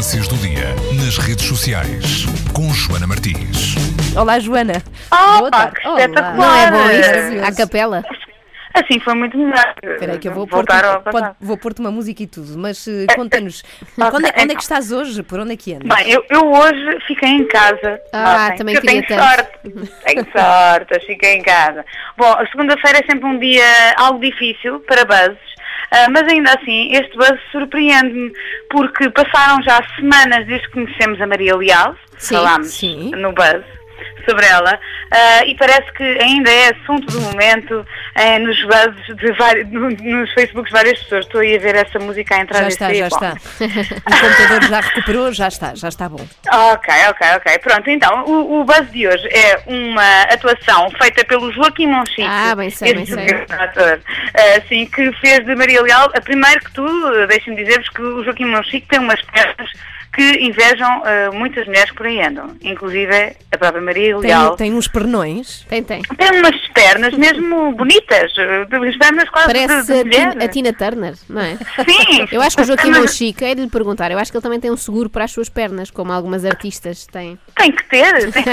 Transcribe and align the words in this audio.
Tendências 0.00 0.28
do 0.28 0.36
dia 0.36 0.74
nas 1.04 1.18
redes 1.18 1.44
sociais 1.44 2.24
com 2.54 2.72
Joana 2.72 3.06
Martins. 3.06 3.74
Olá, 4.16 4.38
Joana. 4.38 4.82
Oh, 5.12 5.38
Boa 5.40 5.50
pá, 5.50 5.58
tarde. 5.66 5.80
que 5.82 5.88
Olá. 5.88 6.00
espetacular! 6.00 6.70
Não 6.72 6.78
é 6.80 6.84
bom 6.84 6.90
isto? 7.36 7.44
À 7.46 7.54
capela? 7.54 8.02
Assim 8.72 8.98
foi 9.00 9.12
muito 9.14 9.36
melhor. 9.36 9.74
Espera 9.82 10.12
aí 10.12 10.18
que 10.18 10.26
eu 10.28 10.32
vou 10.32 10.46
pôr-te 10.46 10.72
voltar 10.72 10.86
ao 10.86 11.02
pode- 11.02 11.12
passado. 11.12 11.36
vou 11.38 11.58
pôr-te 11.58 11.80
uma 11.80 11.90
música 11.90 12.22
e 12.22 12.26
tudo, 12.26 12.56
mas 12.56 12.88
eh, 12.88 13.04
conta-nos, 13.14 13.62
onde, 13.98 14.06
é, 14.06 14.14
onde 14.14 14.24
é 14.28 14.32
que 14.32 14.42
então. 14.44 14.56
estás 14.58 14.90
hoje? 14.90 15.22
Por 15.22 15.38
onde 15.38 15.52
é 15.52 15.56
que 15.58 15.74
andas? 15.74 15.94
Bem, 15.94 16.10
eu, 16.10 16.24
eu 16.30 16.50
hoje 16.50 16.98
fiquei 17.06 17.28
em 17.28 17.46
casa. 17.46 18.00
Ah, 18.14 18.44
ontem, 18.46 18.56
também 18.56 18.74
eu 18.76 18.80
queria 18.80 19.02
tenho 19.06 19.20
tanto. 19.20 19.28
sorte. 19.28 19.92
Tenho 20.06 20.26
sorte, 20.32 21.06
fiquei 21.06 21.34
em 21.34 21.42
casa. 21.42 21.84
Bom, 22.16 22.32
a 22.32 22.46
segunda-feira 22.46 23.00
é 23.00 23.04
sempre 23.04 23.26
um 23.26 23.38
dia 23.38 23.66
algo 23.98 24.18
difícil 24.18 24.80
para 24.80 25.04
buzzes. 25.04 25.50
ah, 25.90 26.06
mas 26.10 26.22
ainda 26.32 26.54
assim, 26.54 26.90
este 26.92 27.14
buzz 27.18 27.38
surpreende-me, 27.52 28.32
porque 28.70 29.10
passaram 29.10 29.62
já 29.62 29.80
semanas 29.96 30.46
desde 30.46 30.66
que 30.68 30.72
conhecemos 30.72 31.20
a 31.20 31.26
Maria 31.26 31.56
Leal, 31.56 31.94
Sim, 32.16 32.36
falámos 32.36 32.68
sim. 32.68 33.10
no 33.16 33.32
buzz 33.32 33.64
sobre 34.28 34.46
ela, 34.46 34.78
ah, 35.10 35.44
e 35.46 35.54
parece 35.56 35.92
que 35.92 36.02
ainda 36.02 36.50
é 36.50 36.68
assunto 36.70 37.06
do 37.06 37.20
momento 37.20 37.84
eh, 38.14 38.38
nos 38.38 38.60
buzzes 38.64 39.16
de 39.16 39.32
vários, 39.32 39.68
no- 39.70 39.90
nos 39.90 40.32
Facebooks 40.32 40.70
de 40.70 40.76
várias 40.78 40.98
pessoas. 41.02 41.24
Estou 41.26 41.40
aí 41.40 41.56
a 41.56 41.58
ver 41.58 41.74
essa 41.76 41.98
música 41.98 42.34
a 42.36 42.40
entrar 42.40 42.62
Já 42.62 42.68
está, 42.68 42.92
já 42.94 43.08
Bom, 43.08 43.16
está. 43.16 43.34
O 44.10 44.20
computador 44.20 44.62
já 44.68 44.80
recuperou, 44.80 45.32
já 45.32 45.48
está, 45.48 45.74
já 45.74 45.88
está 45.88 46.08
bom. 46.08 46.26
Ok, 46.72 46.94
ok, 47.10 47.26
ok. 47.36 47.58
Pronto, 47.58 47.90
então, 47.90 48.24
o, 48.24 48.60
o 48.60 48.64
buzz 48.64 48.90
de 48.90 49.06
hoje 49.08 49.28
é 49.28 49.60
uma 49.66 50.22
atuação 50.22 50.90
feita 51.00 51.24
pelo 51.24 51.52
Joaquim 51.52 51.86
Monchique. 51.86 52.22
Ah, 52.28 52.54
bem 52.56 52.70
sei, 52.70 52.94
bem 52.94 53.06
sei. 53.06 53.26
ator, 53.58 54.00
eh, 54.34 54.60
sim, 54.68 54.86
que 54.86 55.12
fez 55.14 55.44
de 55.44 55.54
Maria 55.54 55.82
Leal. 55.82 56.10
Primeiro 56.24 56.60
que 56.60 56.72
tudo, 56.72 57.26
deixem-me 57.26 57.62
dizer-vos 57.64 57.88
que 57.90 58.02
o 58.02 58.24
Joaquim 58.24 58.46
Monchique 58.46 58.86
tem 58.88 58.98
umas 58.98 59.20
pernas 59.22 59.70
que 60.12 60.22
invejam 60.44 61.02
eh, 61.06 61.30
muitas 61.30 61.66
mulheres 61.66 61.90
que 61.90 61.96
por 61.96 62.06
aí 62.06 62.20
andam, 62.20 62.56
inclusive 62.62 63.36
a 63.52 63.58
própria 63.58 63.80
Maria 63.80 64.12
Tem, 64.18 64.20
Leal. 64.30 64.56
tem 64.56 64.74
uns 64.74 64.88
pernões. 64.88 65.64
Tem, 65.68 65.82
tem. 65.84 66.02
Tem 66.02 66.40
umas 66.40 66.56
pernas 66.68 67.14
mesmo 67.14 67.72
bonitas, 67.72 68.32
eh, 68.36 68.66
as 68.88 68.96
pernas 68.96 69.28
quase 69.30 69.46
Parece 69.46 69.86
de, 69.86 69.92
a 69.92 69.96
de 70.02 70.04
mulher. 70.04 70.30
Tina, 70.32 70.44
a 70.44 70.48
Tina 70.48 70.72
Turner, 70.72 71.14
não 71.28 71.40
é? 71.40 71.56
Sim. 71.56 72.26
Eu 72.32 72.42
acho 72.42 72.56
que 72.56 72.62
o 72.62 72.66
Joaquim 72.66 72.90
Monchique, 72.90 73.44
é 73.44 73.54
de 73.54 73.60
lhe 73.62 73.68
perguntar, 73.70 74.10
eu 74.10 74.18
acho 74.18 74.30
que 74.32 74.36
ele 74.36 74.42
também 74.42 74.58
tem 74.60 74.70
um 74.70 74.76
seguro 74.76 75.08
para 75.08 75.24
as 75.24 75.30
suas 75.30 75.48
pernas, 75.48 75.90
como 75.90 76.12
algumas 76.12 76.44
artistas 76.44 77.06
têm. 77.06 77.38
Tem 77.56 77.70
que 77.70 77.84
ter, 77.88 78.12
tem, 78.32 78.42
tem 78.42 78.52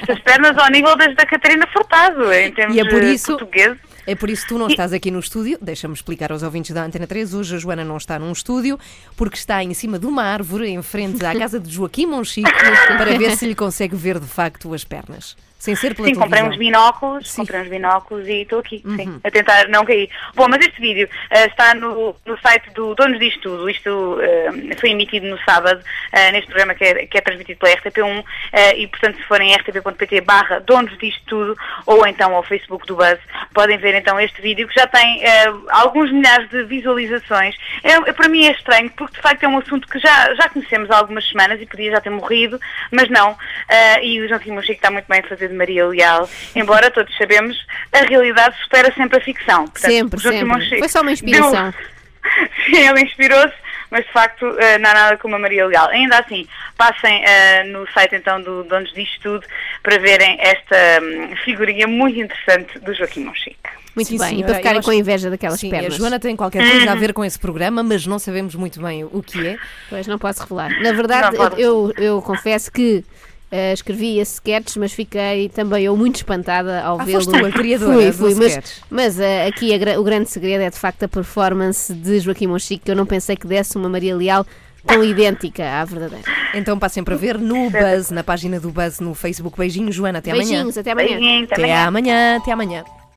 estas 0.00 0.18
pernas 0.20 0.56
ao 0.56 0.70
nível 0.70 0.96
das 0.96 1.14
da 1.14 1.26
Catarina 1.26 1.66
Furtado, 1.72 2.32
em 2.32 2.50
termos 2.52 2.74
E 2.76 2.80
é 2.80 2.84
por 2.88 3.02
isso- 3.02 3.36
portugueses. 3.36 3.78
É 4.06 4.14
por 4.14 4.28
isso 4.28 4.42
que 4.42 4.48
tu 4.48 4.58
não 4.58 4.68
estás 4.68 4.92
aqui 4.92 5.10
no 5.10 5.18
estúdio. 5.18 5.58
Deixa-me 5.60 5.94
explicar 5.94 6.30
aos 6.30 6.42
ouvintes 6.42 6.72
da 6.72 6.82
Antena 6.82 7.06
3. 7.06 7.34
Hoje 7.34 7.56
a 7.56 7.58
Joana 7.58 7.84
não 7.84 7.96
está 7.96 8.18
num 8.18 8.32
estúdio 8.32 8.78
porque 9.16 9.36
está 9.36 9.62
em 9.62 9.72
cima 9.72 9.98
de 9.98 10.06
uma 10.06 10.22
árvore 10.22 10.68
em 10.68 10.82
frente 10.82 11.24
à 11.24 11.36
casa 11.36 11.58
de 11.58 11.70
Joaquim 11.70 12.06
Monchique 12.06 12.50
para 12.98 13.16
ver 13.18 13.36
se 13.36 13.46
lhe 13.46 13.54
consegue 13.54 13.96
ver 13.96 14.18
de 14.18 14.26
facto 14.26 14.72
as 14.74 14.84
pernas. 14.84 15.36
Sem 15.64 15.74
ser 15.74 15.94
pela 15.94 16.08
Sim, 16.08 16.14
comprei 16.14 16.42
uns 16.42 16.58
binóculos, 16.58 17.30
Sim. 17.30 17.40
Uhum. 17.40 17.46
comprei 17.46 17.62
uns 17.62 17.68
binóculos 17.70 18.28
e 18.28 18.42
estou 18.42 18.58
aqui, 18.58 18.82
sim, 18.84 19.18
a 19.24 19.30
tentar 19.30 19.66
não 19.68 19.82
cair. 19.82 20.10
Bom, 20.34 20.46
mas 20.46 20.60
este 20.60 20.78
vídeo 20.78 21.08
eh, 21.30 21.46
está 21.46 21.74
no, 21.74 22.14
no 22.26 22.38
site 22.40 22.68
do 22.74 22.94
Donos 22.94 23.18
Disto 23.18 23.40
Tudo. 23.40 23.70
Isto 23.70 24.18
eh, 24.20 24.76
foi 24.78 24.90
emitido 24.90 25.26
no 25.26 25.38
sábado, 25.38 25.82
eh, 26.12 26.32
neste 26.32 26.48
programa 26.48 26.74
que 26.74 26.84
é, 26.84 27.06
que 27.06 27.16
é 27.16 27.20
transmitido 27.22 27.60
pela 27.60 27.74
RTP1 27.76 28.24
eh, 28.52 28.78
e, 28.80 28.86
portanto, 28.88 29.16
se 29.16 29.22
forem 29.22 29.54
rtp.pt 29.54 30.20
barra 30.20 30.58
Donos 30.58 30.98
Disto 30.98 31.22
Tudo 31.24 31.56
ou 31.86 32.06
então 32.06 32.34
ao 32.34 32.42
Facebook 32.42 32.86
do 32.86 32.96
Buzz, 32.96 33.18
podem 33.54 33.78
ver 33.78 33.94
então 33.94 34.18
este 34.20 34.42
vídeo 34.42 34.66
que 34.68 34.74
já 34.74 34.86
tem 34.86 35.24
eh, 35.24 35.44
alguns 35.70 36.10
milhares 36.12 36.48
de 36.50 36.64
visualizações. 36.64 37.54
É, 37.82 37.92
é, 37.92 38.12
para 38.12 38.28
mim 38.28 38.44
é 38.46 38.50
estranho 38.52 38.90
porque, 38.90 39.14
de 39.16 39.22
facto, 39.22 39.42
é 39.44 39.48
um 39.48 39.56
assunto 39.58 39.88
que 39.88 39.98
já, 39.98 40.34
já 40.34 40.48
conhecemos 40.48 40.90
há 40.90 40.98
algumas 40.98 41.26
semanas 41.28 41.60
e 41.60 41.66
podia 41.66 41.92
já 41.92 42.00
ter 42.00 42.10
morrido, 42.10 42.60
mas 42.90 43.08
não. 43.08 43.36
Eh, 43.68 44.04
e 44.04 44.20
o 44.20 44.28
João 44.28 44.40
Quim 44.40 44.60
Chico 44.60 44.72
está 44.72 44.90
muito 44.90 45.06
bem 45.08 45.20
a 45.20 45.28
fazer 45.28 45.48
de 45.48 45.54
Maria 45.54 45.86
Leal, 45.86 46.28
embora 46.54 46.90
todos 46.90 47.16
sabemos, 47.16 47.56
a 47.92 47.98
realidade 48.04 48.56
supera 48.62 48.92
sempre 48.92 49.18
a 49.18 49.20
ficção. 49.20 49.64
Portanto, 49.68 49.90
Sempre, 49.90 50.20
sempre. 50.20 50.78
Foi 50.80 50.88
só 50.88 51.00
uma 51.02 51.12
inspiração. 51.12 51.70
deu- 51.70 51.94
Sim, 52.66 52.88
ele 52.88 53.02
inspirou-se, 53.02 53.54
mas 53.90 54.04
de 54.04 54.10
facto 54.12 54.46
eh, 54.58 54.78
não 54.78 54.90
há 54.90 54.94
nada 54.94 55.16
como 55.18 55.36
a 55.36 55.38
Maria 55.38 55.66
Leal. 55.66 55.88
Ainda 55.90 56.18
assim, 56.18 56.48
passem 56.76 57.22
eh, 57.24 57.64
no 57.64 57.86
site 57.92 58.16
então 58.16 58.40
do 58.40 58.64
Donos 58.64 58.92
Disto 58.94 59.20
Tudo 59.22 59.46
para 59.84 59.98
verem 59.98 60.36
esta 60.40 60.76
hum, 61.00 61.36
figurinha 61.44 61.86
muito 61.86 62.18
interessante 62.18 62.78
do 62.80 62.92
Joaquim 62.92 63.24
Monchique. 63.24 63.56
Muito 63.94 64.08
Sim, 64.08 64.18
bem, 64.18 64.28
senhora, 64.30 64.40
e 64.40 64.46
para 64.46 64.54
ficarem 64.56 64.78
eu 64.78 64.82
com 64.82 64.90
acho- 64.90 64.98
inveja 64.98 65.30
daquelas 65.30 65.60
Sim, 65.60 65.70
pernas. 65.70 65.94
a 65.94 65.96
Joana 65.96 66.18
tem 66.18 66.34
qualquer 66.34 66.66
coisa 66.68 66.90
a 66.90 66.94
ver 66.96 67.12
com 67.12 67.24
esse 67.24 67.38
programa, 67.38 67.80
mas 67.84 68.04
não 68.06 68.18
sabemos 68.18 68.56
muito 68.56 68.82
bem 68.82 69.04
o 69.04 69.22
que 69.22 69.46
é. 69.46 69.56
Pois 69.88 70.06
não 70.08 70.18
posso 70.18 70.40
revelar. 70.42 70.70
Na 70.82 70.90
verdade, 70.90 71.36
eu, 71.58 71.92
eu 71.96 72.20
confesso 72.20 72.72
que 72.72 73.04
eh, 73.52 73.72
escrevi 73.72 74.18
esse 74.18 74.34
sketch, 74.34 74.76
mas 74.78 74.92
fiquei 74.92 75.48
também 75.50 75.84
eu 75.84 75.96
muito 75.96 76.16
espantada 76.16 76.82
ao 76.82 77.00
Ah, 77.00 77.04
vê-lo. 77.04 77.46
a 77.46 77.52
criadora 77.52 77.92
fui, 77.92 78.06
do 78.06 78.12
fui, 78.14 78.34
mas, 78.34 78.82
mas 78.90 79.20
eh, 79.20 79.46
aqui 79.46 79.72
a 79.72 80.00
o 80.00 80.02
grande 80.02 80.28
segredo 80.28 80.62
é 80.62 80.70
de 80.70 80.78
facto 80.78 81.04
a 81.04 81.08
performance 81.08 81.94
de 81.94 82.18
Joaquim 82.18 82.48
Monchique, 82.48 82.86
que 82.86 82.90
eu 82.90 82.96
não 82.96 83.06
pensei 83.06 83.36
que 83.36 83.46
desse 83.46 83.76
uma 83.76 83.88
Maria 83.88 84.16
Leal 84.16 84.44
tão 84.86 85.02
idêntica 85.02 85.80
à 85.80 85.84
verdadeira. 85.84 86.24
Então 86.54 86.78
passem 86.78 87.02
para 87.02 87.16
ver 87.16 87.38
no 87.38 87.70
Buzz, 87.70 88.10
na 88.10 88.22
página 88.22 88.60
do 88.60 88.70
Buzz 88.70 89.00
no 89.00 89.14
Facebook. 89.14 89.58
Beijinhos, 89.58 89.94
Joana. 89.94 90.18
Até 90.18 90.30
amanhã. 90.30 90.48
Beijinhos, 90.48 90.78
até 90.78 90.92
amanhã. 90.92 91.18
Beijinho, 91.18 91.48
Até 91.50 91.74
amanhã. 91.74 92.36
Até 92.36 92.52
amanhã. 92.52 92.84